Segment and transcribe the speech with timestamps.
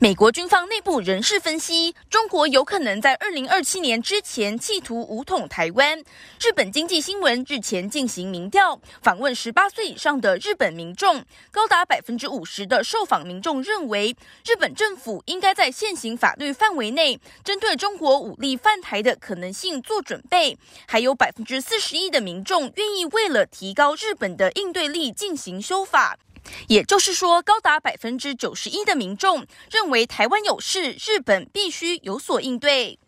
[0.00, 5.98] 美国军方内部人士分析，中国有可能在二零二七年之前企图武统台湾。
[6.40, 14.14] 日本经济新闻日前进行民调，访问十八岁以上的日本民众，高达百分之五十的受访民众认为，
[14.46, 20.56] 日本政府应该在现行法律范围内，针对中国武力犯台的可能性做准备。
[20.86, 26.16] 还有百分之四十一的民众愿意为了提高日本的应对力进行修法。
[26.66, 32.98] 也就是说，高达百分之九十一的民众认为台湾有事，日本必须有所应对。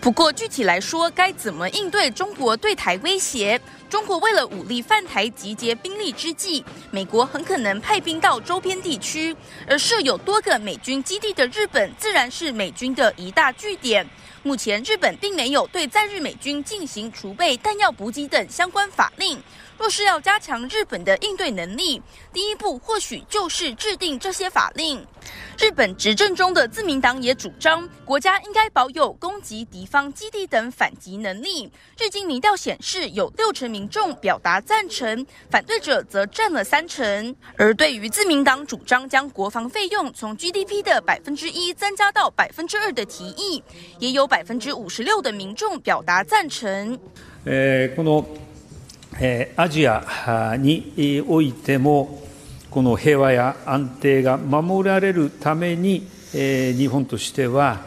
[0.00, 3.60] 不过，具体来说，该怎么应对中国对台威胁？
[3.88, 9.34] 中国为了武力犯台，集结兵力之际，美国很可能派兵到周边地区，
[9.66, 14.06] 而设有多个美军基地的日本，自然是美军的一大据点。
[14.46, 19.42] 目前，日本并没有对在日美军进行储备弹药补给等相关法令。
[19.76, 22.00] 若是要加强日本的应对能力，
[22.32, 25.04] 第一步或许就是制定这些法令。
[25.58, 31.70] 日本执政中的自民党也主张，国家应该保有攻击敌方基地等反击能力。
[31.98, 37.36] 日经民调显示，有六成民众表达赞成，反对者则占了三成。
[37.58, 43.62] 而对于自民党主张将国防费用从 GDP 的百分之一增加到百分之二的提议，
[43.98, 46.98] 也有百分之五十六的民众表达赞成。
[47.44, 47.88] 呃，
[49.20, 52.22] えアジアにおいても、
[52.70, 57.80] この平和や安定が守られるために、日本としては、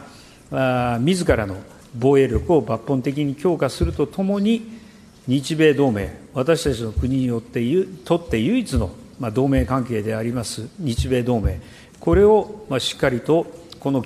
[1.00, 1.56] 自らの
[1.94, 4.80] 防卫力を抜本的に强化するとともに、
[5.28, 7.62] 日米同盟、私たちの国によって
[8.04, 8.90] とって唯一の
[9.32, 11.60] 同盟关系であります日米同盟、
[12.00, 13.46] これをしっかりと
[13.78, 14.04] この、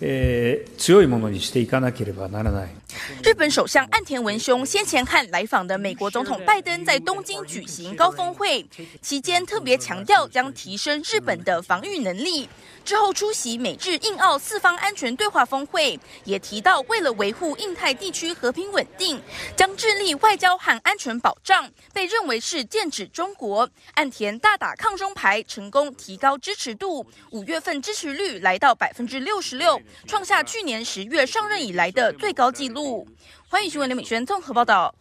[0.00, 2.70] えー、強いものにしていかなければならない。
[3.30, 8.66] 日本首相岸田文雄先前和来访的美国总统拜登在东京举行高峰会，
[9.00, 12.48] 期间特别强调将提升日本的防御能力。
[12.84, 19.22] 之后出席美日印澳四方安全对话峰会，也提到为了维护印太地区和平稳定，
[19.54, 21.70] 将致力外交和安全保障。
[21.92, 33.06] 被认为是剑指中国，岸田大打抗中牌，成功提高支持度，五月份支持率来到百分之六十六，创下去年十月上任以来的最高纪录。
[33.48, 34.94] 欢迎新闻刘美轩综合报道。